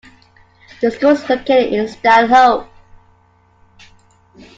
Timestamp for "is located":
1.11-1.73